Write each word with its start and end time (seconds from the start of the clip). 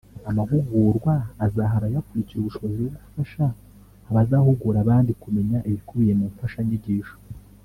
Amahugurwa 0.29 1.13
azaha 1.45 1.73
abazayakurikira 1.77 2.37
ubushobozi 2.39 2.75
bwo 2.87 2.91
gufasha 3.03 3.45
abazahugura 4.09 4.77
abandi 4.81 5.11
kumenya 5.21 5.57
ibikubiye 5.69 6.13
mu 6.19 6.25
mfashanyigisho 6.33 7.15